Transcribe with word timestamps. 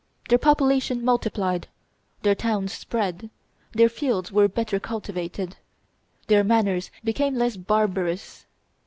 Their 0.29 0.39
population 0.39 1.05
multiplied; 1.05 1.67
their 2.23 2.33
towns 2.33 2.73
spread; 2.73 3.29
their 3.73 3.87
fields 3.87 4.31
were 4.31 4.47
better 4.47 4.79
cultivated; 4.79 5.57
their 6.25 6.43
manners 6.43 6.89
became 7.03 7.35
less 7.35 7.55
barbarous. 7.55 8.47